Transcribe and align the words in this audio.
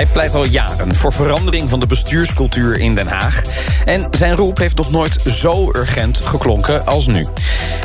Hij 0.00 0.08
pleit 0.08 0.34
al 0.34 0.46
jaren 0.46 0.96
voor 0.96 1.12
verandering 1.12 1.70
van 1.70 1.80
de 1.80 1.86
bestuurscultuur 1.86 2.78
in 2.78 2.94
Den 2.94 3.06
Haag. 3.06 3.42
En 3.84 4.06
zijn 4.10 4.36
roep 4.36 4.58
heeft 4.58 4.76
nog 4.76 4.90
nooit 4.90 5.22
zo 5.26 5.70
urgent 5.72 6.20
geklonken 6.20 6.86
als 6.86 7.06
nu. 7.06 7.26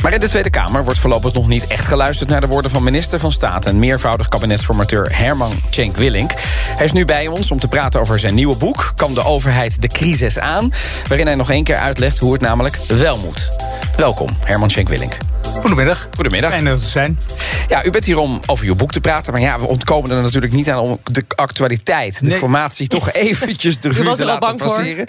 Maar 0.01 0.13
in 0.13 0.19
de 0.19 0.27
Tweede 0.27 0.49
Kamer 0.49 0.83
wordt 0.83 0.99
voorlopig 0.99 1.33
nog 1.33 1.47
niet 1.47 1.67
echt 1.67 1.87
geluisterd... 1.87 2.29
naar 2.29 2.41
de 2.41 2.47
woorden 2.47 2.71
van 2.71 2.83
minister 2.83 3.19
van 3.19 3.31
Staat 3.31 3.65
en 3.65 3.79
meervoudig 3.79 4.27
kabinetsformateur 4.27 5.17
Herman 5.17 5.51
Cenk 5.69 5.97
Willink. 5.97 6.31
Hij 6.75 6.85
is 6.85 6.91
nu 6.91 7.05
bij 7.05 7.27
ons 7.27 7.51
om 7.51 7.59
te 7.59 7.67
praten 7.67 7.99
over 7.99 8.19
zijn 8.19 8.33
nieuwe 8.33 8.57
boek... 8.57 8.93
Kan 8.95 9.13
de 9.13 9.23
overheid 9.23 9.81
de 9.81 9.87
crisis 9.87 10.39
aan? 10.39 10.73
Waarin 11.07 11.25
hij 11.25 11.35
nog 11.35 11.51
één 11.51 11.63
keer 11.63 11.77
uitlegt 11.77 12.19
hoe 12.19 12.33
het 12.33 12.41
namelijk 12.41 12.79
wel 12.87 13.17
moet. 13.17 13.49
Welkom, 13.97 14.29
Herman 14.43 14.69
Cenk 14.69 14.89
Willink. 14.89 15.17
Goedemiddag. 15.61 16.07
Goedemiddag. 16.15 16.51
Fijn 16.51 16.65
er 16.67 16.79
te 16.79 16.87
zijn. 16.87 17.19
Ja, 17.67 17.85
u 17.85 17.89
bent 17.89 18.05
hier 18.05 18.17
om 18.17 18.39
over 18.45 18.65
uw 18.65 18.75
boek 18.75 18.91
te 18.91 18.99
praten. 19.01 19.31
Maar 19.33 19.41
ja, 19.41 19.59
we 19.59 19.65
ontkomen 19.67 20.11
er 20.11 20.21
natuurlijk 20.21 20.53
niet 20.53 20.69
aan 20.69 20.79
om 20.79 20.99
de 21.03 21.25
actualiteit, 21.35 22.19
de 22.23 22.29
Nee. 22.29 22.39
formatie, 22.39 22.87
toch 22.87 23.11
eventjes 23.29 23.79
de 23.79 23.87
revue 23.87 24.03
was 24.03 24.15
te 24.17 24.21
er 24.21 24.27
laten 24.27 24.47
bang 24.47 24.59
voor. 24.59 24.67
passeren. 24.69 25.07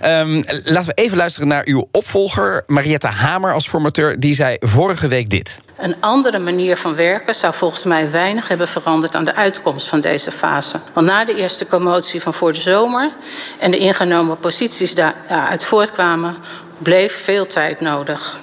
Ehm, 0.00 0.42
laten 0.64 0.94
we 0.94 1.02
even 1.02 1.16
luisteren 1.16 1.48
naar 1.48 1.62
uw 1.66 1.88
opvolger, 1.92 2.62
Marietta 2.66 3.08
Hamer 3.10 3.52
als 3.54 3.68
formateur. 3.68 4.20
Die 4.20 4.34
zei 4.34 4.56
vorige 4.60 5.08
week 5.08 5.30
dit. 5.30 5.58
Een 5.78 5.96
andere 6.00 6.38
manier 6.38 6.76
van 6.76 6.94
werken 6.94 7.34
zou 7.34 7.54
volgens 7.54 7.84
mij 7.84 8.10
weinig 8.10 8.48
hebben 8.48 8.68
veranderd 8.68 9.14
aan 9.14 9.24
de 9.24 9.34
uitkomst 9.34 9.88
van 9.88 10.00
deze 10.00 10.30
fase. 10.30 10.80
Want 10.92 11.06
na 11.06 11.24
de 11.24 11.34
eerste 11.36 11.66
commotie 11.66 12.22
van 12.22 12.34
voor 12.34 12.52
de 12.52 12.60
zomer 12.60 13.10
en 13.58 13.70
de 13.70 13.78
ingenomen 13.78 14.38
posities 14.38 14.94
daaruit 14.94 15.64
voortkwamen, 15.64 16.36
bleef 16.78 17.24
veel 17.24 17.46
tijd 17.46 17.80
nodig. 17.80 18.40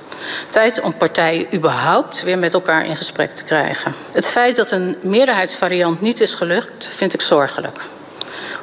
Tijd 0.49 0.81
om 0.81 0.97
partijen 0.97 1.55
überhaupt 1.55 2.23
weer 2.23 2.37
met 2.37 2.53
elkaar 2.53 2.85
in 2.85 2.95
gesprek 2.95 3.35
te 3.35 3.43
krijgen. 3.43 3.93
Het 4.11 4.27
feit 4.27 4.55
dat 4.55 4.71
een 4.71 4.95
meerderheidsvariant 5.01 6.01
niet 6.01 6.21
is 6.21 6.33
gelukt, 6.33 6.87
vind 6.87 7.13
ik 7.13 7.21
zorgelijk. 7.21 7.79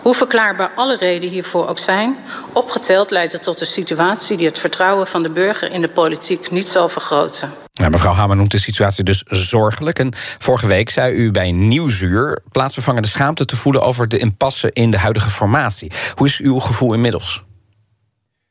Hoe 0.03 0.15
verklaarbaar 0.15 0.71
alle 0.75 0.97
redenen 0.97 1.29
hiervoor 1.29 1.69
ook 1.69 1.79
zijn, 1.79 2.17
opgeteld 2.53 3.11
leidt 3.11 3.33
het 3.33 3.43
tot 3.43 3.61
een 3.61 3.67
situatie 3.67 4.37
die 4.37 4.47
het 4.47 4.59
vertrouwen 4.59 5.07
van 5.07 5.23
de 5.23 5.29
burger 5.29 5.73
in 5.73 5.81
de 5.81 5.89
politiek 5.89 6.51
niet 6.51 6.69
zal 6.69 6.89
vergroten. 6.89 7.51
Nou, 7.75 7.91
mevrouw 7.91 8.13
Hamer 8.13 8.37
noemt 8.37 8.51
de 8.51 8.59
situatie 8.59 9.05
dus 9.05 9.23
zorgelijk. 9.27 9.99
En 9.99 10.13
vorige 10.39 10.67
week 10.67 10.91
zei 10.91 11.15
u 11.15 11.31
bij 11.31 11.53
Nieuwsuur 11.53 12.43
plaatsvervangende 12.53 13.09
schaamte 13.09 13.45
te 13.45 13.57
voelen 13.57 13.83
over 13.83 14.09
de 14.09 14.19
impasse 14.19 14.71
in 14.73 14.91
de 14.91 14.99
huidige 14.99 15.31
formatie. 15.31 15.93
Hoe 16.15 16.27
is 16.27 16.39
uw 16.39 16.59
gevoel 16.59 16.93
inmiddels? 16.93 17.43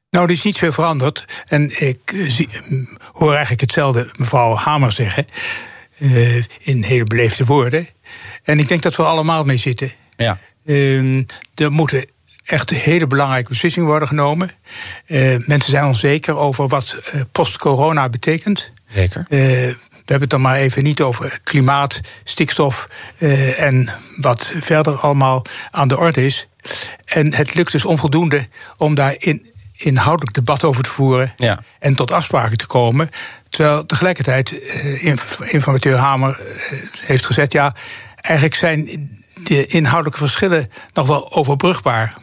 Nou, 0.09 0.25
er 0.25 0.31
is 0.31 0.43
niet 0.43 0.57
veel 0.57 0.71
veranderd. 0.71 1.25
En 1.47 1.81
ik 1.88 1.99
eh, 2.13 2.29
zie, 2.29 2.49
mm, 2.67 2.97
hoor 3.13 3.31
eigenlijk 3.31 3.61
hetzelfde 3.61 4.07
mevrouw 4.17 4.55
Hamer 4.55 4.91
zeggen. 4.91 5.27
eh, 5.97 6.35
in 6.59 6.83
hele 6.83 7.03
beleefde 7.03 7.45
woorden. 7.45 7.88
En 8.43 8.59
ik 8.59 8.67
denk 8.67 8.81
dat 8.81 8.95
we 8.95 9.03
allemaal 9.03 9.43
mee 9.43 9.57
zitten. 9.57 9.91
Ja. 10.17 10.38
Eh, 10.66 11.17
er 11.55 11.71
moeten 11.71 12.05
echt 12.45 12.69
hele 12.69 13.07
belangrijke 13.07 13.49
beslissingen 13.49 13.89
worden 13.89 14.07
genomen. 14.07 14.51
Eh, 15.05 15.35
mensen 15.45 15.71
zijn 15.71 15.85
onzeker 15.85 16.35
over 16.38 16.67
wat 16.67 16.95
eh, 17.11 17.21
post-corona 17.31 18.09
betekent. 18.09 18.71
Zeker. 18.94 19.25
Eh, 19.29 19.39
we 19.89 20.16
hebben 20.16 20.21
het 20.21 20.29
dan 20.29 20.41
maar 20.41 20.55
even 20.57 20.83
niet 20.83 21.01
over 21.01 21.39
klimaat, 21.44 21.99
stikstof 22.23 22.88
eh, 23.17 23.61
en 23.61 23.89
wat 24.17 24.53
verder 24.59 24.95
allemaal 24.97 25.41
aan 25.71 25.88
de 25.88 25.97
orde 25.97 26.25
is. 26.25 26.47
En 27.05 27.33
het 27.33 27.53
lukt 27.55 27.71
dus 27.71 27.85
onvoldoende 27.85 28.47
om 28.78 28.95
daar 28.95 29.16
in, 29.17 29.51
inhoudelijk 29.84 30.35
debat 30.35 30.63
over 30.63 30.84
te 30.84 30.90
voeren 30.90 31.34
Ja. 31.38 31.59
en 31.79 31.95
tot 31.95 32.12
afspraken 32.12 32.57
te 32.57 32.66
komen. 32.66 33.09
Terwijl 33.50 33.85
tegelijkertijd 33.85 34.62
eh, 34.62 35.03
inf- 35.06 35.40
informateur 35.41 35.97
Hamer 35.97 36.40
eh, 36.40 36.78
heeft 37.00 37.25
gezegd: 37.25 37.51
ja, 37.51 37.75
eigenlijk 38.16 38.56
zijn 38.56 38.85
de 39.44 39.66
inhoudelijke 39.66 40.19
verschillen 40.19 40.72
nog 40.94 41.07
wel 41.07 41.34
overbrugbaar. 41.34 42.13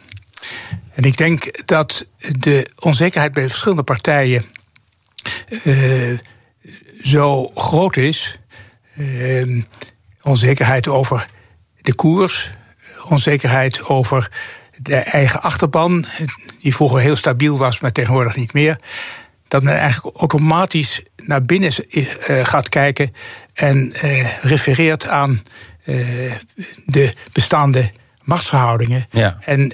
En 0.93 1.03
ik 1.03 1.17
denk 1.17 1.67
dat 1.67 2.05
de 2.39 2.69
onzekerheid 2.79 3.31
bij 3.33 3.47
verschillende 3.49 3.83
partijen 3.83 4.45
eh, 5.63 6.17
zo 7.03 7.51
groot 7.55 7.97
is. 7.97 8.35
eh, 8.95 9.61
onzekerheid 10.21 10.87
over 10.87 11.25
de 11.81 11.95
koers, 11.95 12.49
onzekerheid 13.07 13.83
over 13.83 14.31
de 14.77 14.95
eigen 14.95 15.41
achterban, 15.41 16.05
die 16.61 16.75
vroeger 16.75 16.99
heel 16.99 17.15
stabiel 17.15 17.57
was, 17.57 17.79
maar 17.79 17.91
tegenwoordig 17.91 18.35
niet 18.35 18.53
meer. 18.53 18.79
Dat 19.47 19.63
men 19.63 19.77
eigenlijk 19.77 20.17
automatisch 20.17 21.01
naar 21.15 21.41
binnen 21.43 21.71
eh, 21.89 22.45
gaat 22.45 22.69
kijken 22.69 23.13
en 23.53 23.93
eh, 23.93 24.37
refereert 24.43 25.07
aan 25.07 25.43
eh, 25.83 26.31
de 26.85 27.13
bestaande 27.31 27.91
machtsverhoudingen 28.23 29.05
Ja. 29.11 29.37
en 29.41 29.71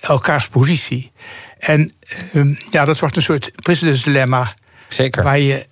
elkaars 0.00 0.48
positie. 0.48 1.12
En 1.58 1.92
ehm, 2.32 2.54
ja, 2.70 2.84
dat 2.84 2.98
wordt 2.98 3.16
een 3.16 3.22
soort 3.22 3.50
presidentsdilemma 3.62 4.54
Zeker. 4.88 5.22
waar 5.22 5.38
je 5.38 5.66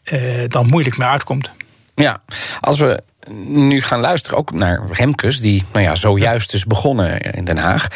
dan 0.48 0.66
moeilijk 0.66 0.96
mee 0.96 1.08
uitkomt. 1.08 1.50
Ja, 1.94 2.22
als 2.60 2.78
we 2.78 3.02
nu 3.46 3.80
gaan 3.80 4.00
luisteren 4.00 4.38
ook 4.38 4.52
naar 4.52 4.80
Remkes, 4.90 5.40
die 5.40 5.64
nou 5.72 5.84
ja, 5.84 5.94
zojuist 5.94 6.52
is 6.54 6.64
begonnen 6.64 7.20
in 7.20 7.44
Den 7.44 7.56
Haag. 7.58 7.88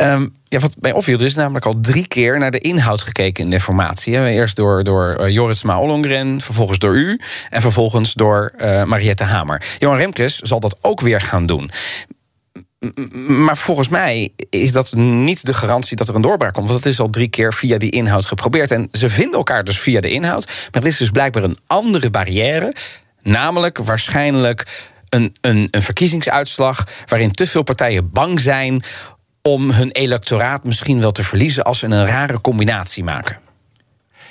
Ehm, 0.00 0.26
ja, 0.44 0.58
wat 0.58 0.74
mij 0.80 0.92
opviel, 0.92 1.18
er 1.18 1.24
is 1.24 1.34
namelijk 1.34 1.66
al 1.66 1.80
drie 1.80 2.06
keer 2.06 2.38
naar 2.38 2.50
de 2.50 2.58
inhoud 2.58 3.02
gekeken 3.02 3.44
in 3.44 3.50
de 3.50 3.60
formatie. 3.60 4.12
Eerst 4.12 4.56
door, 4.56 4.84
door 4.84 5.14
eh, 5.14 5.28
Joritsma 5.28 5.80
Ollongren, 5.80 6.40
vervolgens 6.40 6.78
door 6.78 6.94
u 6.94 7.20
en 7.50 7.60
vervolgens 7.60 8.14
door 8.14 8.52
eh, 8.56 8.84
Mariette 8.84 9.24
Hamer. 9.24 9.62
Johan 9.78 9.96
Remkes 9.96 10.38
zal 10.38 10.60
dat 10.60 10.78
ook 10.80 11.00
weer 11.00 11.20
gaan 11.20 11.46
doen. 11.46 11.70
Maar 13.26 13.56
volgens 13.56 13.88
mij 13.88 14.32
is 14.50 14.72
dat 14.72 14.94
niet 14.94 15.46
de 15.46 15.54
garantie 15.54 15.96
dat 15.96 16.08
er 16.08 16.14
een 16.14 16.20
doorbraak 16.20 16.54
komt. 16.54 16.68
Want 16.68 16.84
het 16.84 16.92
is 16.92 17.00
al 17.00 17.10
drie 17.10 17.28
keer 17.28 17.54
via 17.54 17.78
die 17.78 17.90
inhoud 17.90 18.26
geprobeerd. 18.26 18.70
En 18.70 18.88
ze 18.92 19.08
vinden 19.08 19.34
elkaar 19.34 19.64
dus 19.64 19.78
via 19.78 20.00
de 20.00 20.10
inhoud. 20.10 20.46
Maar 20.72 20.82
er 20.82 20.88
is 20.88 20.96
dus 20.96 21.10
blijkbaar 21.10 21.42
een 21.42 21.58
andere 21.66 22.10
barrière. 22.10 22.74
Namelijk 23.22 23.78
waarschijnlijk 23.78 24.90
een, 25.08 25.34
een, 25.40 25.68
een 25.70 25.82
verkiezingsuitslag. 25.82 26.84
waarin 27.06 27.32
te 27.32 27.46
veel 27.46 27.62
partijen 27.62 28.10
bang 28.10 28.40
zijn 28.40 28.82
om 29.42 29.70
hun 29.70 29.90
electoraat 29.90 30.64
misschien 30.64 31.00
wel 31.00 31.10
te 31.12 31.24
verliezen. 31.24 31.64
als 31.64 31.78
ze 31.78 31.86
een 31.86 32.06
rare 32.06 32.40
combinatie 32.40 33.04
maken. 33.04 33.38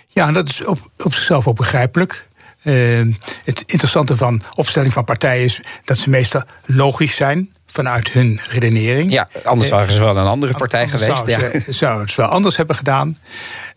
Ja, 0.08 0.31
dat 0.31 0.50
is 0.50 0.66
op, 0.66 0.92
op 0.97 1.14
zichzelf 1.14 1.47
ook 1.47 1.56
begrijpelijk. 1.58 2.28
Eh, 2.64 3.02
het 3.46 3.64
interessante 3.66 4.18
van 4.18 4.42
opstelling 4.56 4.94
van 4.94 5.06
partijen 5.06 5.44
is 5.44 5.62
dat 5.86 5.98
ze 5.98 6.09
meestal 6.09 6.44
logisch 6.66 7.16
zijn 7.16 7.53
vanuit 7.66 8.12
hun 8.12 8.40
redenering. 8.50 9.12
Ja, 9.12 9.30
anders 9.44 9.69
Eh, 9.69 9.75
waren 9.75 9.94
ze 9.94 10.00
wel 10.00 10.18
een 10.18 10.25
andere 10.25 10.53
partij 10.53 10.81
Anders 10.84 11.03
geweest. 11.03 11.25
Zou, 11.25 11.53
Ja. 11.53 11.59
ze, 11.62 11.74
zou 11.74 12.02
het 12.02 12.16
wel 12.16 12.28
anders 12.28 12.58
hebben 12.58 12.75
gedaan. 12.75 13.18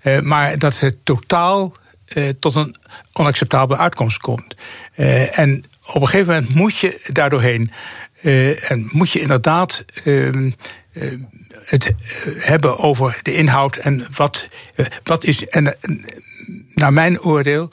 Eh, 0.01 0.21
maar 0.21 0.59
dat 0.59 0.81
het 0.81 0.97
totaal 1.05 1.73
eh, 2.07 2.29
tot 2.41 2.55
een 2.55 2.77
onacceptabele 3.13 3.79
uitkomst 3.79 4.19
komt. 4.19 4.55
En 5.33 5.65
op 5.93 6.01
een 6.01 6.09
gegeven 6.09 6.35
moment 6.35 6.55
moet 6.55 6.77
je 6.79 7.01
daardoorheen. 7.13 7.73
en 8.69 8.89
moet 8.93 9.11
je 9.11 9.21
inderdaad. 9.21 9.85
Eh, 10.93 11.13
het 11.65 11.87
eh, 11.87 11.95
hebben 12.39 12.79
over 12.79 13.21
de 13.23 13.35
inhoud 13.35 13.77
en 13.77 14.07
wat, 14.17 14.49
eh, 14.75 14.87
wat 15.03 15.25
is. 15.25 15.47
En, 15.47 15.77
naar 16.75 16.93
mijn 16.93 17.21
oordeel 17.21 17.71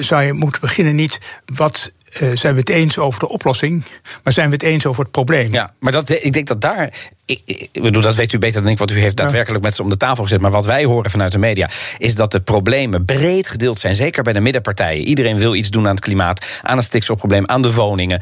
zou 0.00 0.22
je 0.22 0.32
moeten 0.32 0.60
beginnen 0.60 0.94
niet 0.94 1.20
wat 1.54 1.92
eh, 2.20 2.28
zijn 2.34 2.54
we 2.54 2.60
het 2.60 2.68
eens 2.68 2.98
over 2.98 3.20
de 3.20 3.28
oplossing, 3.28 3.84
maar 4.22 4.32
zijn 4.32 4.46
we 4.46 4.54
het 4.54 4.62
eens 4.62 4.86
over 4.86 5.02
het 5.02 5.12
probleem. 5.12 5.52
Ja, 5.52 5.70
maar 5.78 5.92
dat, 5.92 6.10
ik 6.10 6.32
denk 6.32 6.46
dat 6.46 6.60
daar. 6.60 6.92
Ik, 7.26 7.40
ik 7.44 7.82
bedoel, 7.82 8.02
dat 8.02 8.14
weet 8.14 8.32
u 8.32 8.38
beter 8.38 8.62
dan 8.62 8.70
ik, 8.70 8.78
want 8.78 8.90
u 8.90 8.98
heeft 8.98 9.16
daadwerkelijk 9.16 9.64
met 9.64 9.74
ze 9.74 9.82
om 9.82 9.88
de 9.88 9.96
tafel 9.96 10.22
gezet. 10.22 10.40
Maar 10.40 10.50
wat 10.50 10.66
wij 10.66 10.84
horen 10.84 11.10
vanuit 11.10 11.32
de 11.32 11.38
media 11.38 11.68
is 11.98 12.14
dat 12.14 12.30
de 12.30 12.40
problemen 12.40 13.04
breed 13.04 13.48
gedeeld 13.48 13.78
zijn. 13.78 13.94
Zeker 13.94 14.22
bij 14.22 14.32
de 14.32 14.40
middenpartijen. 14.40 15.04
Iedereen 15.04 15.38
wil 15.38 15.54
iets 15.54 15.70
doen 15.70 15.84
aan 15.84 15.94
het 15.94 16.04
klimaat, 16.04 16.60
aan 16.62 16.76
het 16.76 16.86
stikstofprobleem, 16.86 17.46
aan 17.46 17.62
de 17.62 17.72
woningen. 17.72 18.20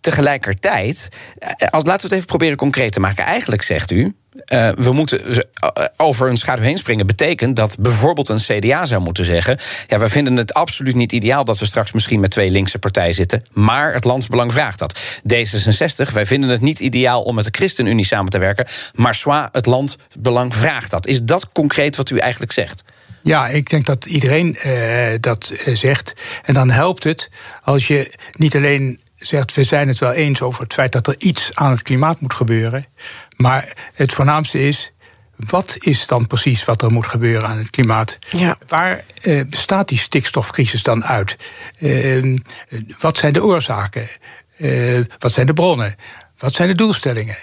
Tegelijkertijd, 0.00 1.08
eh, 1.38 1.68
als, 1.68 1.84
laten 1.84 2.00
we 2.00 2.06
het 2.06 2.12
even 2.12 2.26
proberen 2.26 2.56
concreet 2.56 2.92
te 2.92 3.00
maken. 3.00 3.24
Eigenlijk 3.24 3.62
zegt 3.62 3.90
u. 3.90 4.14
eh, 4.44 4.68
we 4.68 4.92
moeten 4.92 5.24
eh, 5.24 5.84
over 5.96 6.28
een 6.28 6.36
schaduw 6.36 6.64
heen 6.64 6.78
springen. 6.78 7.06
Betekent 7.06 7.56
dat 7.56 7.76
bijvoorbeeld 7.78 8.28
een 8.28 8.38
CDA 8.38 8.86
zou 8.86 9.02
moeten 9.02 9.24
zeggen. 9.24 9.58
Ja, 9.86 9.98
we 9.98 10.08
vinden 10.08 10.36
het 10.36 10.54
absoluut 10.54 10.94
niet 10.94 11.12
ideaal 11.12 11.44
dat 11.44 11.58
we 11.58 11.66
straks 11.66 11.92
misschien 11.92 12.20
met 12.20 12.30
twee 12.30 12.50
linkse 12.50 12.78
partijen 12.78 13.14
zitten. 13.14 13.42
Maar 13.52 13.92
het 13.92 14.04
landsbelang 14.04 14.52
vraagt 14.52 14.78
dat. 14.78 15.20
D66, 15.34 16.12
wij 16.12 16.26
vinden 16.26 16.50
het 16.50 16.60
niet 16.60 16.80
ideaal 16.80 17.22
om 17.22 17.34
met 17.34 17.44
de 17.44 17.50
ChristenUnie 17.58 18.04
samen 18.04 18.30
te 18.30 18.38
werken. 18.38 18.66
Maar 18.94 19.14
zwa, 19.14 19.48
het 19.52 19.66
landbelang 19.66 20.54
vraagt 20.54 20.90
dat. 20.90 21.06
Is 21.06 21.22
dat 21.22 21.52
concreet 21.52 21.96
wat 21.96 22.10
u 22.10 22.18
eigenlijk 22.18 22.52
zegt? 22.52 22.84
Ja, 23.22 23.48
ik 23.48 23.70
denk 23.70 23.86
dat 23.86 24.06
iedereen 24.06 24.56
uh, 24.66 25.08
dat 25.20 25.52
zegt. 25.64 26.12
En 26.42 26.54
dan 26.54 26.70
helpt 26.70 27.04
het 27.04 27.30
als 27.62 27.86
je 27.86 28.12
niet 28.36 28.56
alleen 28.56 29.00
zegt, 29.26 29.54
we 29.54 29.64
zijn 29.64 29.88
het 29.88 29.98
wel 29.98 30.12
eens 30.12 30.40
over 30.40 30.62
het 30.62 30.72
feit 30.72 30.92
dat 30.92 31.06
er 31.06 31.14
iets 31.18 31.50
aan 31.54 31.70
het 31.70 31.82
klimaat 31.82 32.20
moet 32.20 32.34
gebeuren. 32.34 32.86
Maar 33.36 33.72
het 33.94 34.12
voornaamste 34.12 34.58
is, 34.58 34.92
wat 35.36 35.76
is 35.78 36.06
dan 36.06 36.26
precies 36.26 36.64
wat 36.64 36.82
er 36.82 36.92
moet 36.92 37.06
gebeuren 37.06 37.48
aan 37.48 37.58
het 37.58 37.70
klimaat? 37.70 38.18
Ja. 38.30 38.58
Waar 38.66 39.04
uh, 39.22 39.44
bestaat 39.50 39.88
die 39.88 39.98
stikstofcrisis 39.98 40.82
dan 40.82 41.04
uit? 41.04 41.36
Uh, 41.78 42.38
wat 43.00 43.18
zijn 43.18 43.32
de 43.32 43.44
oorzaken? 43.44 44.08
Uh, 44.58 45.00
wat 45.18 45.32
zijn 45.32 45.46
de 45.46 45.52
bronnen? 45.52 45.94
Wat 46.38 46.54
zijn 46.54 46.68
de 46.68 46.74
doelstellingen? 46.74 47.36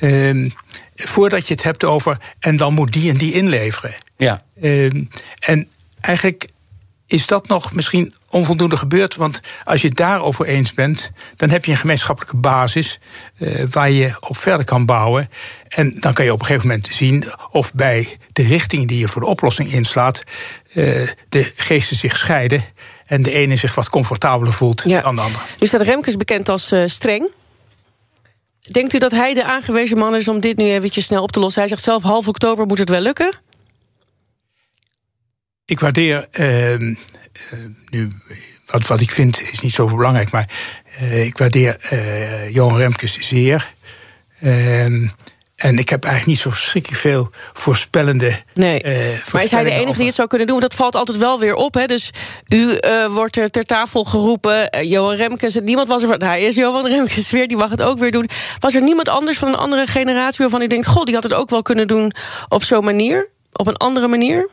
Ehm, 0.00 0.48
voordat 0.94 1.48
je 1.48 1.54
het 1.54 1.62
hebt 1.62 1.84
over 1.84 2.18
en 2.38 2.56
dan 2.56 2.74
moet 2.74 2.92
die 2.92 3.10
en 3.10 3.16
die 3.16 3.32
inleveren. 3.32 3.94
Ja. 4.16 4.42
Ehm, 4.60 5.04
en 5.38 5.68
eigenlijk 6.00 6.48
is 7.14 7.26
dat 7.26 7.48
nog 7.48 7.72
misschien 7.72 8.14
onvoldoende 8.30 8.76
gebeurd. 8.76 9.16
Want 9.16 9.40
als 9.64 9.80
je 9.80 9.88
het 9.88 9.96
daarover 9.96 10.46
eens 10.46 10.72
bent, 10.72 11.10
dan 11.36 11.50
heb 11.50 11.64
je 11.64 11.70
een 11.70 11.76
gemeenschappelijke 11.76 12.36
basis 12.36 12.98
uh, 13.38 13.64
waar 13.70 13.90
je 13.90 14.16
op 14.20 14.36
verder 14.36 14.66
kan 14.66 14.86
bouwen. 14.86 15.30
En 15.68 15.96
dan 16.00 16.12
kan 16.12 16.24
je 16.24 16.32
op 16.32 16.40
een 16.40 16.46
gegeven 16.46 16.68
moment 16.68 16.88
zien 16.90 17.24
of 17.50 17.74
bij 17.74 18.16
de 18.32 18.42
richting 18.42 18.88
die 18.88 18.98
je 18.98 19.08
voor 19.08 19.22
de 19.22 19.28
oplossing 19.28 19.72
inslaat, 19.72 20.22
uh, 20.72 21.08
de 21.28 21.52
geesten 21.56 21.96
zich 21.96 22.16
scheiden. 22.16 22.64
En 23.06 23.22
de 23.22 23.32
ene 23.32 23.56
zich 23.56 23.74
wat 23.74 23.88
comfortabeler 23.88 24.52
voelt 24.52 24.88
dan 24.88 25.16
de 25.16 25.22
ander. 25.22 25.42
Nu 25.58 25.66
staat 25.66 25.80
Remkes 25.80 26.16
bekend 26.16 26.48
als 26.48 26.72
uh, 26.72 26.82
streng. 26.86 27.30
Denkt 28.60 28.94
u 28.94 28.98
dat 28.98 29.10
hij 29.10 29.34
de 29.34 29.44
aangewezen 29.44 29.98
man 29.98 30.14
is 30.14 30.28
om 30.28 30.40
dit 30.40 30.56
nu 30.56 30.70
eventjes 30.70 31.04
snel 31.04 31.22
op 31.22 31.32
te 31.32 31.40
lossen? 31.40 31.60
Hij 31.60 31.70
zegt 31.70 31.82
zelf 31.82 32.02
half 32.02 32.28
oktober 32.28 32.66
moet 32.66 32.78
het 32.78 32.88
wel 32.88 33.00
lukken. 33.00 33.38
Ik 35.66 35.80
waardeer 35.80 36.26
uh, 36.32 36.94
nu, 37.90 38.12
wat, 38.66 38.86
wat 38.86 39.00
ik 39.00 39.10
vind 39.10 39.42
is 39.52 39.60
niet 39.60 39.72
zo 39.72 39.86
belangrijk, 39.86 40.30
maar 40.30 40.48
uh, 41.02 41.24
ik 41.24 41.38
waardeer 41.38 41.76
uh, 41.92 42.54
Johan 42.54 42.76
Remkes 42.76 43.18
zeer. 43.18 43.72
Ehm, 44.40 45.06
en 45.56 45.78
ik 45.78 45.88
heb 45.88 46.04
eigenlijk 46.04 46.26
niet 46.26 46.38
zo 46.38 46.50
verschrikkelijk 46.50 47.00
veel 47.00 47.30
voorspellende. 47.52 48.42
Nee. 48.54 48.82
maar 49.32 49.42
is 49.42 49.50
hij 49.50 49.64
de 49.64 49.70
enige 49.70 49.96
die 49.96 50.06
het 50.06 50.14
zou 50.14 50.28
kunnen 50.28 50.46
doen? 50.46 50.60
Want 50.60 50.70
dat 50.70 50.80
valt 50.80 50.94
altijd 50.94 51.18
wel 51.18 51.38
weer 51.38 51.54
op. 51.54 51.74
Hè? 51.74 51.86
Dus 51.86 52.10
u 52.48 52.78
wordt 53.10 53.36
er 53.36 53.50
ter 53.50 53.64
tafel 53.64 54.04
geroepen. 54.04 54.86
Johan 54.86 55.14
Remkes. 55.14 55.58
Niemand 55.62 55.88
was 55.88 56.02
er 56.02 56.08
van. 56.08 56.22
Hij 56.22 56.42
is 56.42 56.54
Johan 56.54 56.86
Remkes 56.86 57.30
weer. 57.30 57.48
Die 57.48 57.56
mag 57.56 57.70
het 57.70 57.82
ook 57.82 57.98
weer 57.98 58.12
doen. 58.12 58.28
Was 58.58 58.74
er 58.74 58.82
niemand 58.82 59.08
anders 59.08 59.38
van 59.38 59.48
een 59.48 59.56
andere 59.56 59.86
generatie 59.86 60.38
waarvan 60.38 60.62
u 60.62 60.66
denkt: 60.66 60.86
God, 60.86 61.06
die 61.06 61.14
had 61.14 61.24
het 61.24 61.34
ook 61.34 61.50
wel 61.50 61.62
kunnen 61.62 61.86
doen 61.86 62.12
op 62.48 62.62
zo'n 62.62 62.84
manier? 62.84 63.28
Op 63.52 63.66
een 63.66 63.76
andere 63.76 64.08
manier? 64.08 64.48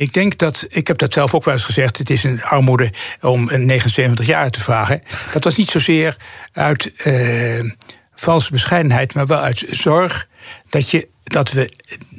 Ik 0.00 0.12
denk 0.12 0.38
dat, 0.38 0.66
ik 0.68 0.86
heb 0.86 0.98
dat 0.98 1.12
zelf 1.12 1.34
ook 1.34 1.44
wel 1.44 1.54
eens 1.54 1.64
gezegd, 1.64 1.98
het 1.98 2.10
is 2.10 2.24
een 2.24 2.42
armoede 2.42 2.92
om 3.20 3.48
een 3.48 3.66
79 3.66 4.26
jaar 4.26 4.50
te 4.50 4.60
vragen. 4.60 5.02
Dat 5.32 5.44
was 5.44 5.56
niet 5.56 5.70
zozeer 5.70 6.16
uit 6.52 6.92
uh, 7.04 7.72
valse 8.14 8.50
bescheidenheid, 8.50 9.14
maar 9.14 9.26
wel 9.26 9.38
uit 9.38 9.64
zorg 9.70 10.28
dat, 10.68 10.90
je, 10.90 11.08
dat 11.22 11.50
we, 11.50 11.70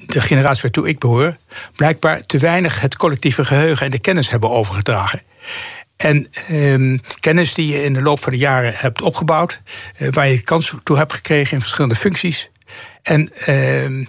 de 0.06 0.22
generatie 0.22 0.62
waartoe 0.62 0.88
ik 0.88 1.00
behoor, 1.00 1.36
blijkbaar 1.76 2.26
te 2.26 2.38
weinig 2.38 2.80
het 2.80 2.96
collectieve 2.96 3.46
geheugen 3.46 3.86
en 3.86 3.92
de 3.92 4.00
kennis 4.00 4.30
hebben 4.30 4.50
overgedragen. 4.50 5.22
En 5.98 6.28
uh, 6.50 7.00
kennis 7.20 7.54
die 7.54 7.68
je 7.68 7.84
in 7.84 7.94
de 7.94 8.02
loop 8.02 8.20
van 8.20 8.32
de 8.32 8.38
jaren 8.38 8.74
hebt 8.76 9.02
opgebouwd, 9.02 9.62
uh, 9.98 10.08
waar 10.12 10.28
je 10.28 10.42
kans 10.42 10.76
toe 10.84 10.98
hebt 10.98 11.14
gekregen 11.14 11.54
in 11.54 11.62
verschillende 11.62 11.96
functies. 11.96 12.50
En 13.02 13.32
uh, 13.48 14.06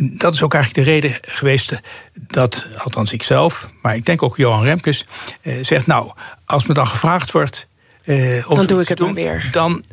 dat 0.00 0.34
is 0.34 0.42
ook 0.42 0.54
eigenlijk 0.54 0.86
de 0.86 0.92
reden 0.92 1.18
geweest 1.22 1.80
dat, 2.14 2.66
althans 2.76 3.12
ik 3.12 3.22
zelf, 3.22 3.70
maar 3.82 3.94
ik 3.94 4.04
denk 4.04 4.22
ook 4.22 4.36
Johan 4.36 4.64
Remkes, 4.64 5.06
uh, 5.42 5.64
zegt: 5.64 5.86
Nou, 5.86 6.12
als 6.44 6.66
me 6.66 6.74
dan 6.74 6.86
gevraagd 6.86 7.30
wordt. 7.30 7.66
Uh, 8.04 8.50
om 8.50 8.56
dan 8.56 8.66
doe 8.66 8.80
ik 8.80 8.88
het 8.88 8.98
doen, 8.98 9.14
weer. 9.14 9.48
Dan 9.50 9.84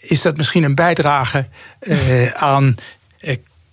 is 0.00 0.22
dat 0.22 0.36
misschien 0.36 0.62
een 0.62 0.74
bijdrage 0.74 1.46
uh, 1.80 2.30
aan 2.30 2.74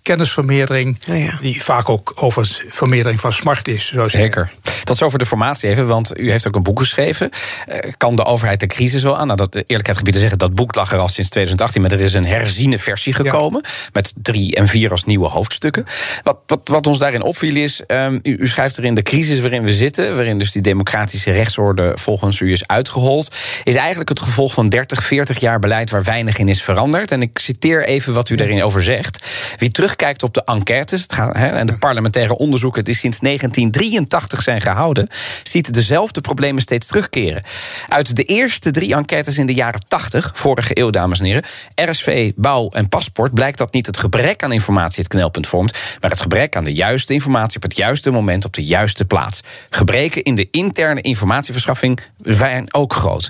kennisvermeerdering, 0.01 0.97
oh 1.09 1.39
die 1.41 1.63
vaak 1.63 1.89
ook 1.89 2.11
over 2.15 2.61
vermeerdering 2.69 3.21
van 3.21 3.33
smart 3.33 3.67
is. 3.67 3.93
Zeker. 4.05 4.51
Tot 4.83 4.97
zover 4.97 5.19
de 5.19 5.25
formatie 5.25 5.69
even, 5.69 5.87
want 5.87 6.19
u 6.19 6.31
heeft 6.31 6.47
ook 6.47 6.55
een 6.55 6.63
boek 6.63 6.79
geschreven. 6.79 7.29
Uh, 7.69 7.77
kan 7.97 8.15
de 8.15 8.25
overheid 8.25 8.59
de 8.59 8.67
crisis 8.67 9.03
wel 9.03 9.17
aan? 9.17 9.27
Nou, 9.27 9.37
dat 9.37 9.55
eerlijkheid 9.55 9.97
gebied 9.97 10.13
te 10.13 10.19
zeggen, 10.19 10.37
dat 10.37 10.53
boek 10.53 10.75
lag 10.75 10.91
er 10.91 10.99
al 10.99 11.07
sinds 11.07 11.29
2018, 11.29 11.81
maar 11.81 11.91
er 11.91 11.99
is 11.99 12.13
een 12.13 12.25
herziene 12.25 12.79
versie 12.79 13.13
gekomen. 13.13 13.63
Met 13.93 14.13
drie 14.15 14.55
en 14.55 14.67
vier 14.67 14.91
als 14.91 15.05
nieuwe 15.05 15.27
hoofdstukken. 15.27 15.85
Wat, 16.23 16.37
wat, 16.45 16.61
wat 16.63 16.87
ons 16.87 16.97
daarin 16.97 17.21
opviel 17.21 17.55
is, 17.55 17.81
um, 17.87 18.19
u, 18.23 18.37
u, 18.39 18.47
schrijft 18.47 18.77
erin 18.77 18.93
de 18.93 19.01
crisis 19.01 19.39
waarin 19.39 19.63
we 19.63 19.73
zitten, 19.73 20.15
waarin 20.15 20.37
dus 20.37 20.51
die 20.51 20.61
democratische 20.61 21.31
rechtsorde 21.31 21.93
volgens 21.95 22.39
u 22.39 22.51
is 22.51 22.67
uitgehold, 22.67 23.35
is 23.63 23.75
eigenlijk 23.75 24.09
het 24.09 24.19
gevolg 24.19 24.53
van 24.53 24.69
30, 24.69 25.03
40 25.03 25.39
jaar 25.39 25.59
beleid 25.59 25.89
waar 25.89 26.03
weinig 26.03 26.37
in 26.37 26.49
is 26.49 26.63
veranderd. 26.63 27.11
En 27.11 27.21
ik 27.21 27.39
citeer 27.39 27.85
even 27.85 28.13
wat 28.13 28.29
u 28.29 28.35
daarin 28.35 28.63
over 28.63 28.83
zegt. 28.83 29.27
Wie 29.57 29.69
terug 29.69 29.90
kijkt 29.95 30.23
op 30.23 30.33
de 30.33 30.43
enquêtes 30.43 31.01
het 31.01 31.11
en 31.33 31.67
de 31.67 31.77
parlementaire 31.77 32.37
onderzoeken 32.37 32.83
die 32.83 32.95
sinds 32.95 33.19
1983 33.19 34.41
zijn 34.41 34.61
gehouden, 34.61 35.07
ziet 35.43 35.73
dezelfde 35.73 36.21
problemen 36.21 36.61
steeds 36.61 36.87
terugkeren. 36.87 37.43
Uit 37.87 38.15
de 38.15 38.23
eerste 38.23 38.71
drie 38.71 38.95
enquêtes 38.95 39.37
in 39.37 39.45
de 39.45 39.53
jaren 39.53 39.81
80, 39.87 40.31
vorige 40.33 40.79
eeuw, 40.79 40.89
dames 40.89 41.19
en 41.19 41.25
heren, 41.25 41.43
RSV, 41.75 42.31
bouw 42.35 42.69
en 42.69 42.89
paspoort, 42.89 43.33
blijkt 43.33 43.57
dat 43.57 43.73
niet 43.73 43.85
het 43.85 43.97
gebrek 43.97 44.43
aan 44.43 44.51
informatie 44.51 45.03
het 45.03 45.11
knelpunt 45.11 45.47
vormt, 45.47 45.71
maar 45.99 46.09
het 46.09 46.21
gebrek 46.21 46.55
aan 46.55 46.63
de 46.63 46.73
juiste 46.73 47.13
informatie 47.13 47.55
op 47.55 47.63
het 47.63 47.77
juiste 47.77 48.11
moment 48.11 48.45
op 48.45 48.53
de 48.53 48.63
juiste 48.63 49.05
plaats. 49.05 49.41
Gebreken 49.69 50.23
in 50.23 50.35
de 50.35 50.47
interne 50.51 51.01
informatieverschaffing 51.01 51.99
zijn 52.23 52.73
ook 52.73 52.93
groot. 52.93 53.29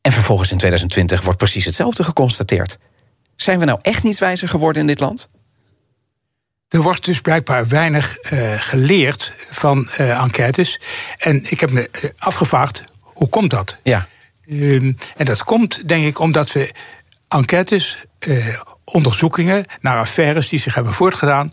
En 0.00 0.12
vervolgens 0.12 0.50
in 0.50 0.58
2020 0.58 1.22
wordt 1.22 1.38
precies 1.38 1.64
hetzelfde 1.64 2.04
geconstateerd. 2.04 2.78
Zijn 3.36 3.58
we 3.58 3.64
nou 3.64 3.78
echt 3.82 4.02
niets 4.02 4.18
wijzer 4.18 4.48
geworden 4.48 4.80
in 4.80 4.86
dit 4.86 5.00
land? 5.00 5.28
Er 6.68 6.82
wordt 6.82 7.04
dus 7.04 7.20
blijkbaar 7.20 7.68
weinig 7.68 8.32
uh, 8.32 8.60
geleerd 8.60 9.32
van 9.50 9.88
uh, 10.00 10.22
enquêtes. 10.22 10.80
En 11.18 11.50
ik 11.50 11.60
heb 11.60 11.70
me 11.70 11.88
eh, 11.90 12.10
afgevraagd, 12.18 12.84
hoe 13.02 13.28
komt 13.28 13.50
dat? 13.50 13.78
Ja. 13.82 14.08
Uh, 14.46 14.82
en 15.16 15.24
dat 15.24 15.44
komt, 15.44 15.88
denk 15.88 16.04
ik, 16.04 16.18
omdat 16.18 16.52
we 16.52 16.72
enquêtes, 17.28 17.98
onderzoekingen 18.84 19.64
naar 19.80 19.98
affaires 19.98 20.48
die 20.48 20.58
zich 20.58 20.74
hebben 20.74 20.92
voortgedaan, 20.92 21.52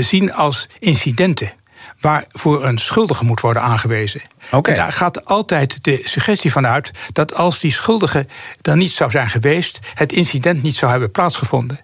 zien 0.00 0.32
als 0.32 0.68
incidenten 0.78 1.52
waarvoor 2.00 2.64
een 2.64 2.78
schuldige 2.78 3.24
moet 3.24 3.40
worden 3.40 3.62
aangewezen. 3.62 4.20
Okay. 4.50 4.74
daar 4.74 4.92
gaat 4.92 5.24
altijd 5.24 5.84
de 5.84 6.00
suggestie 6.04 6.52
van 6.52 6.66
uit 6.66 6.90
dat 7.12 7.34
als 7.34 7.60
die 7.60 7.72
schuldige 7.72 8.26
dan 8.60 8.78
niet 8.78 8.92
zou 8.92 9.10
zijn 9.10 9.30
geweest, 9.30 9.78
het 9.94 10.12
incident 10.12 10.62
niet 10.62 10.76
zou 10.76 10.90
hebben 10.90 11.10
plaatsgevonden. 11.10 11.80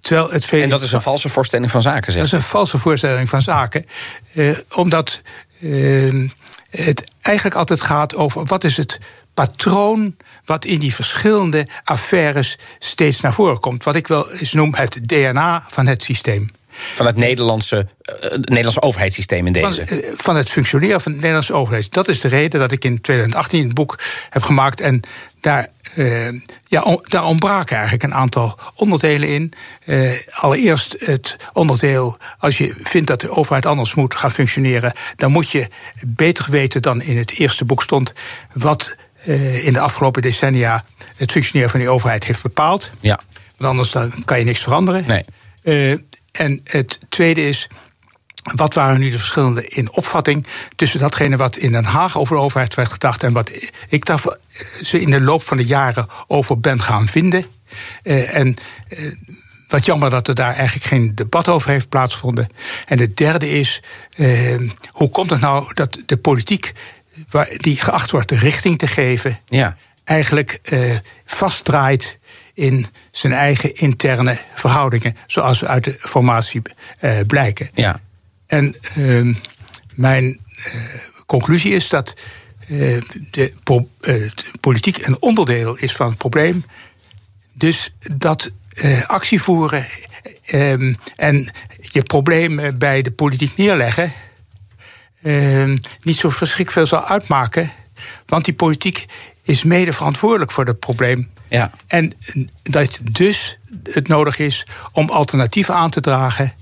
Terwijl 0.00 0.30
het 0.30 0.52
en 0.52 0.68
dat 0.68 0.82
is 0.82 0.92
een 0.92 1.02
valse 1.02 1.28
voorstelling 1.28 1.70
van 1.70 1.82
zaken, 1.82 2.12
zeg. 2.12 2.22
Dat 2.22 2.32
is 2.32 2.38
een 2.38 2.50
valse 2.50 2.78
voorstelling 2.78 3.28
van 3.28 3.42
zaken, 3.42 3.86
eh, 4.34 4.56
omdat 4.74 5.22
eh, 5.60 6.28
het 6.70 7.10
eigenlijk 7.20 7.56
altijd 7.56 7.80
gaat 7.80 8.14
over 8.14 8.44
wat 8.44 8.64
is 8.64 8.76
het 8.76 8.98
patroon 9.34 10.16
wat 10.44 10.64
in 10.64 10.78
die 10.78 10.94
verschillende 10.94 11.66
affaires 11.84 12.58
steeds 12.78 13.20
naar 13.20 13.34
voren 13.34 13.60
komt. 13.60 13.84
Wat 13.84 13.96
ik 13.96 14.06
wel 14.06 14.32
eens 14.32 14.52
noem 14.52 14.74
het 14.74 14.98
DNA 15.02 15.64
van 15.68 15.86
het 15.86 16.02
systeem. 16.02 16.50
Van 16.94 17.06
het 17.06 17.16
Nederlandse, 17.16 17.76
uh, 17.76 18.30
Nederlandse 18.30 18.82
overheidssysteem 18.82 19.46
in 19.46 19.52
deze. 19.52 19.86
Van, 19.86 19.96
uh, 19.96 20.04
van, 20.16 20.36
het 20.36 20.50
functioneren 20.50 21.00
van 21.00 21.12
het 21.12 21.20
Nederlandse 21.20 21.52
overheid. 21.52 21.92
Dat 21.92 22.08
is 22.08 22.20
de 22.20 22.28
reden 22.28 22.60
dat 22.60 22.72
ik 22.72 22.84
in 22.84 23.00
2018 23.00 23.64
het 23.64 23.74
boek 23.74 23.98
heb 24.30 24.42
gemaakt. 24.42 24.80
En 24.80 25.00
daar, 25.40 25.68
uh, 25.94 26.28
ja, 26.66 26.82
on, 26.82 27.00
daar 27.02 27.24
ontbraken 27.24 27.76
eigenlijk 27.76 28.04
een 28.04 28.14
aantal 28.14 28.58
onderdelen 28.74 29.28
in. 29.28 29.52
allereerst 30.30 30.96
het 30.98 31.36
onderdeel, 31.52 32.16
als 32.38 32.58
je 32.58 32.74
vindt 32.82 33.06
dat 33.06 33.20
de 33.20 33.30
overheid 33.30 33.66
anders 33.66 33.94
moet 33.94 34.14
gaan 34.14 34.32
functioneren, 34.32 34.92
dan 35.16 35.32
moet 35.32 35.50
je 35.50 35.68
beter 36.06 36.50
weten 36.50 36.82
dan 36.82 37.02
in 37.02 37.16
het 37.16 37.30
eerste 37.30 37.64
boek 37.64 37.82
stond. 37.82 38.12
wat 38.52 38.96
in 39.62 39.72
de 39.72 39.80
afgelopen 39.80 40.22
decennia 40.22 40.84
het 41.16 41.32
functioneren 41.32 41.70
van 41.70 41.80
die 41.80 41.88
overheid 41.88 42.24
heeft 42.24 42.42
bepaald. 42.42 42.90
Ja. 43.00 43.18
Want 43.58 43.70
anders 43.70 43.90
dan 43.90 44.24
kan 44.24 44.38
je 44.38 44.44
niks 44.44 44.60
veranderen. 44.60 45.04
Nee. 45.06 45.24
En 46.32 46.60
het 46.64 46.98
tweede 47.08 47.48
is. 47.48 47.68
Wat 48.54 48.74
waren 48.74 49.00
nu 49.00 49.10
de 49.10 49.18
verschillende 49.18 49.68
in 49.68 49.92
opvatting 49.92 50.46
tussen 50.76 51.00
datgene 51.00 51.36
wat 51.36 51.56
in 51.56 51.72
Den 51.72 51.84
Haag 51.84 52.18
over 52.18 52.36
de 52.36 52.42
overheid 52.42 52.74
werd 52.74 52.92
gedacht 52.92 53.22
en 53.22 53.32
wat 53.32 53.50
ik 53.88 54.04
daar 54.04 54.22
ze 54.82 55.00
in 55.00 55.10
de 55.10 55.20
loop 55.20 55.42
van 55.42 55.56
de 55.56 55.64
jaren 55.64 56.06
over 56.26 56.60
ben 56.60 56.80
gaan 56.80 57.08
vinden? 57.08 57.44
Uh, 58.02 58.34
en 58.34 58.56
uh, 58.88 59.12
wat 59.68 59.84
jammer 59.84 60.10
dat 60.10 60.28
er 60.28 60.34
daar 60.34 60.54
eigenlijk 60.54 60.86
geen 60.86 61.14
debat 61.14 61.48
over 61.48 61.70
heeft 61.70 61.88
plaatsgevonden. 61.88 62.46
En 62.86 62.96
de 62.96 63.14
derde 63.14 63.50
is, 63.50 63.82
hoe 64.92 65.10
komt 65.10 65.30
het 65.30 65.40
nou 65.40 65.74
dat 65.74 65.98
de 66.06 66.16
politiek, 66.16 66.72
die 67.56 67.80
geacht 67.80 68.10
wordt 68.10 68.28
de 68.28 68.38
richting 68.38 68.78
te 68.78 68.86
geven, 68.86 69.38
ja. 69.46 69.76
eigenlijk 70.04 70.60
vastdraait 71.24 72.18
in 72.58 72.86
zijn 73.10 73.32
eigen 73.32 73.74
interne 73.74 74.38
verhoudingen, 74.54 75.16
zoals 75.26 75.60
we 75.60 75.66
uit 75.66 75.84
de 75.84 75.92
formatie 75.98 76.62
uh, 77.00 77.20
blijken. 77.26 77.70
Ja. 77.74 78.00
En 78.46 78.74
ehm, 78.94 79.34
mijn 79.94 80.40
conclusie 81.26 81.72
is 81.72 81.88
dat 81.88 82.14
de, 83.30 83.52
politiek 84.60 85.06
een 85.06 85.22
onderdeel 85.22 85.76
is 85.76 85.92
van 85.92 86.08
het 86.08 86.18
probleem. 86.18 86.64
Dus 87.54 87.94
dat 88.16 88.50
actie 89.06 89.42
voeren 89.42 89.86
ehm, 90.44 90.94
en 91.16 91.50
je 91.80 92.02
probleem 92.02 92.78
bij 92.78 93.02
de 93.02 93.10
politiek 93.10 93.56
neerleggen. 93.56 94.12
Ehm, 95.22 95.76
niet 96.02 96.16
zo 96.16 96.28
verschrikkelijk 96.28 96.70
veel 96.70 96.98
zal 96.98 97.08
uitmaken. 97.08 97.70
Want 98.26 98.44
die 98.44 98.54
politiek 98.54 99.06
is 99.42 99.62
mede 99.62 99.92
verantwoordelijk 99.92 100.50
voor 100.50 100.64
het 100.64 100.78
probleem. 100.78 101.30
Ja. 101.48 101.70
En 101.86 102.12
dat 102.62 102.98
dus 103.02 103.58
het 103.82 104.08
nodig 104.08 104.38
is 104.38 104.66
om 104.92 105.10
alternatieven 105.10 105.74
aan 105.74 105.90
te 105.90 106.00
dragen. 106.00 106.52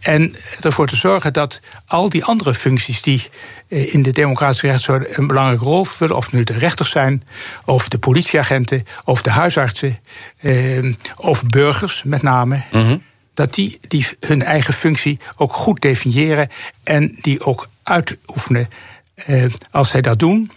En 0.00 0.34
ervoor 0.60 0.86
te 0.86 0.96
zorgen 0.96 1.32
dat 1.32 1.60
al 1.86 2.08
die 2.08 2.24
andere 2.24 2.54
functies 2.54 3.02
die 3.02 3.28
eh, 3.68 3.94
in 3.94 4.02
de 4.02 4.10
democratische 4.10 4.66
rechtsorde 4.66 5.18
een 5.18 5.26
belangrijke 5.26 5.64
rol 5.64 5.84
vullen, 5.84 6.16
of 6.16 6.32
nu 6.32 6.44
de 6.44 6.52
rechters 6.52 6.90
zijn, 6.90 7.22
of 7.64 7.88
de 7.88 7.98
politieagenten, 7.98 8.86
of 9.04 9.22
de 9.22 9.30
huisartsen, 9.30 9.98
eh, 10.38 10.94
of 11.16 11.46
burgers 11.46 12.02
met 12.02 12.22
name. 12.22 12.62
Mhm. 12.72 12.98
Dat 13.34 13.54
die, 13.54 13.78
die 13.88 14.06
hun 14.20 14.42
eigen 14.42 14.74
functie 14.74 15.18
ook 15.36 15.52
goed 15.52 15.80
definiëren 15.80 16.48
en 16.84 17.18
die 17.20 17.44
ook 17.44 17.68
uitoefenen. 17.82 18.68
Eh, 19.14 19.44
als 19.70 19.90
zij 19.90 20.00
dat 20.00 20.18
doen, 20.18 20.50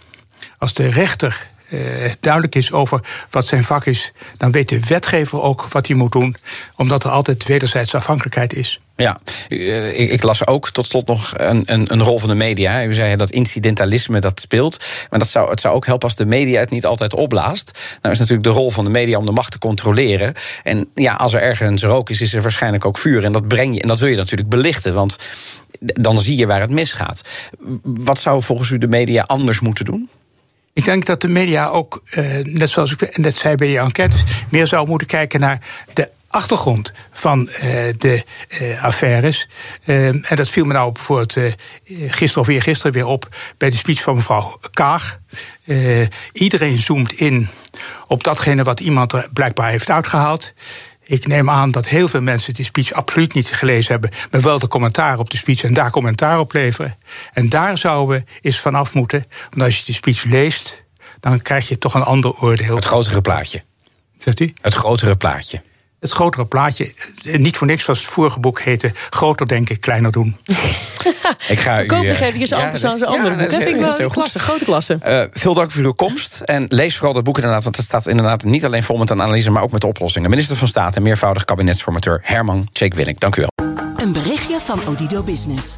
als 0.58 0.74
de 0.74 0.88
rechter 0.88 1.46
uh, 1.70 1.80
duidelijk 2.20 2.54
is 2.54 2.72
over 2.72 3.00
wat 3.30 3.46
zijn 3.46 3.64
vak 3.64 3.86
is, 3.86 4.12
dan 4.36 4.50
weet 4.50 4.68
de 4.68 4.80
wetgever 4.80 5.40
ook 5.40 5.62
wat 5.62 5.86
hij 5.86 5.96
moet 5.96 6.12
doen, 6.12 6.36
omdat 6.76 7.04
er 7.04 7.10
altijd 7.10 7.46
wederzijdse 7.46 7.96
afhankelijkheid 7.96 8.54
is. 8.54 8.80
Ja, 8.96 9.18
eh, 9.48 10.12
ik, 10.12 10.22
las 10.22 10.46
ook 10.46 10.70
tot 10.70 10.86
slot 10.86 11.06
nog 11.06 11.32
een, 11.36 11.62
een, 11.66 11.92
een, 11.92 12.02
rol 12.02 12.18
van 12.18 12.28
de 12.28 12.34
media. 12.34 12.84
U 12.84 12.94
zei 12.94 13.16
dat 13.16 13.30
incidentalisme 13.30 14.20
dat 14.20 14.40
speelt. 14.40 14.84
Maar 15.10 15.18
dat 15.18 15.28
zou, 15.28 15.50
het 15.50 15.60
zou 15.60 15.74
ook 15.74 15.86
helpen 15.86 16.08
als 16.08 16.16
de 16.16 16.26
media 16.26 16.60
het 16.60 16.70
niet 16.70 16.86
altijd 16.86 17.14
opblaast. 17.14 17.98
Nou 18.02 18.14
is 18.14 18.20
natuurlijk 18.20 18.48
de 18.48 18.54
rol 18.54 18.70
van 18.70 18.84
de 18.84 18.90
media 18.90 19.18
om 19.18 19.26
de 19.26 19.32
macht 19.32 19.52
te 19.52 19.58
controleren. 19.58 20.32
En 20.62 20.88
ja, 20.94 21.14
als 21.14 21.32
er 21.32 21.40
ergens 21.40 21.82
rook 21.82 22.10
is, 22.10 22.20
is 22.20 22.34
er 22.34 22.42
waarschijnlijk 22.42 22.84
ook 22.84 22.98
vuur. 22.98 23.24
En 23.24 23.32
dat 23.32 23.48
breng 23.48 23.74
je, 23.74 23.80
en 23.80 23.88
dat 23.88 23.98
wil 23.98 24.08
je 24.08 24.16
natuurlijk 24.16 24.48
belichten. 24.48 24.94
Want 24.94 25.16
dan 25.80 26.18
zie 26.18 26.36
je 26.36 26.46
waar 26.46 26.60
het 26.60 26.70
misgaat. 26.70 27.22
Wat 27.82 28.18
zou 28.18 28.42
volgens 28.42 28.70
u 28.70 28.78
de 28.78 28.88
media 28.88 29.22
anders 29.22 29.60
moeten 29.60 29.84
doen? 29.84 30.08
Ik 30.76 30.84
denk 30.84 31.06
dat 31.06 31.20
de 31.20 31.28
media 31.28 31.66
ook, 31.66 32.02
eh, 32.10 32.24
net 32.42 32.70
zoals 32.70 32.92
ik 32.92 33.18
net 33.18 33.36
zei 33.36 33.54
bij 33.54 33.68
je 33.68 33.78
enquêtes, 33.78 34.24
meer 34.50 34.66
zou 34.66 34.88
moeten 34.88 35.06
kijken 35.06 35.40
naar 35.40 35.58
de 35.92 36.10
achtergrond 36.28 36.92
van 37.12 37.40
uh, 37.40 37.58
de 37.98 38.24
uh, 38.48 38.84
affaires. 38.84 39.48
En 39.84 40.24
dat 40.34 40.48
viel 40.48 40.64
me 40.64 40.72
nou 40.72 40.92
bijvoorbeeld 40.92 41.54
gisteren 42.06 42.40
of 42.40 42.46
weer 42.46 42.62
gisteren 42.62 42.92
weer 42.92 43.06
op 43.06 43.36
bij 43.58 43.70
de 43.70 43.76
speech 43.76 44.02
van 44.02 44.14
mevrouw 44.14 44.58
Kaag. 44.70 45.18
iedereen 46.32 46.78
zoomt 46.78 47.12
in 47.12 47.48
op 48.06 48.24
datgene 48.24 48.62
wat 48.62 48.80
iemand 48.80 49.12
er 49.12 49.28
blijkbaar 49.32 49.70
heeft 49.70 49.90
uitgehaald. 49.90 50.52
Ik 51.08 51.26
neem 51.26 51.50
aan 51.50 51.70
dat 51.70 51.88
heel 51.88 52.08
veel 52.08 52.20
mensen 52.20 52.54
die 52.54 52.64
speech 52.64 52.92
absoluut 52.92 53.34
niet 53.34 53.48
gelezen 53.48 53.92
hebben, 53.92 54.10
maar 54.30 54.40
wel 54.40 54.58
de 54.58 54.68
commentaar 54.68 55.18
op 55.18 55.30
de 55.30 55.36
speech 55.36 55.64
en 55.64 55.74
daar 55.74 55.90
commentaar 55.90 56.38
op 56.38 56.52
leveren. 56.52 56.96
En 57.32 57.48
daar 57.48 57.78
zouden 57.78 58.16
we 58.16 58.24
eens 58.40 58.60
vanaf 58.60 58.94
moeten, 58.94 59.26
want 59.50 59.62
als 59.62 59.78
je 59.78 59.84
de 59.84 59.92
speech 59.92 60.24
leest, 60.24 60.84
dan 61.20 61.42
krijg 61.42 61.68
je 61.68 61.78
toch 61.78 61.94
een 61.94 62.02
ander 62.02 62.30
oordeel. 62.30 62.74
Het 62.74 62.84
grotere 62.84 63.20
plaatje. 63.20 63.62
Zegt 64.16 64.40
u? 64.40 64.54
Het 64.60 64.74
grotere 64.74 65.16
plaatje 65.16 65.62
het 66.00 66.10
grotere 66.10 66.46
plaatje. 66.46 66.92
Niet 67.22 67.56
voor 67.56 67.66
niks 67.66 67.84
was 67.84 67.98
het 67.98 68.08
vorige 68.08 68.40
boek 68.40 68.60
heette 68.60 68.92
Groter 69.10 69.48
denken, 69.48 69.78
kleiner 69.78 70.12
doen. 70.12 70.36
ik 71.48 71.60
ga 71.60 71.82
u... 71.82 71.86
Koop 71.86 72.04
nog 72.04 72.20
even 72.20 72.40
ja, 72.40 72.76
zijn 72.76 73.04
andere 73.04 73.36
boek. 73.36 73.50
Dat 73.50 73.62
vind 73.62 73.68
ik 73.68 73.96
wel 73.98 74.08
klasse, 74.08 74.38
grote 74.38 74.64
klasse. 74.64 74.98
Uh, 75.06 75.22
veel 75.30 75.54
dank 75.54 75.70
voor 75.70 75.82
uw 75.82 75.92
komst. 75.92 76.40
En 76.40 76.66
lees 76.68 76.96
vooral 76.96 77.14
dat 77.14 77.24
boek 77.24 77.36
inderdaad, 77.36 77.62
want 77.62 77.76
het 77.76 77.84
staat 77.84 78.06
inderdaad 78.06 78.44
niet 78.44 78.64
alleen 78.64 78.82
vol 78.82 78.98
met 78.98 79.10
een 79.10 79.22
analyse, 79.22 79.50
maar 79.50 79.62
ook 79.62 79.72
met 79.72 79.84
oplossingen. 79.84 80.30
Minister 80.30 80.56
van 80.56 80.68
Staat 80.68 80.96
en 80.96 81.02
meervoudig 81.02 81.44
kabinetsformateur 81.44 82.20
Herman 82.22 82.68
Tjeek-Winnik. 82.72 83.20
Dank 83.20 83.36
u 83.36 83.40
wel. 83.40 83.74
Een 83.96 84.12
berichtje 84.12 84.60
van 84.60 84.80
Odido 84.86 85.22
Business. 85.22 85.76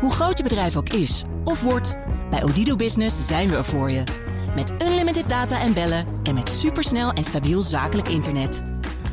Hoe 0.00 0.12
groot 0.12 0.38
je 0.38 0.42
bedrijf 0.42 0.76
ook 0.76 0.88
is 0.88 1.24
of 1.44 1.60
wordt, 1.60 1.94
bij 2.30 2.42
Odido 2.42 2.76
Business 2.76 3.26
zijn 3.26 3.48
we 3.48 3.56
er 3.56 3.64
voor 3.64 3.90
je. 3.90 4.02
Met 4.54 4.72
unlimited 4.82 5.28
data 5.28 5.60
en 5.60 5.72
bellen 5.72 6.06
en 6.22 6.34
met 6.34 6.48
supersnel 6.48 7.12
en 7.12 7.24
stabiel 7.24 7.62
zakelijk 7.62 8.08
internet 8.08 8.62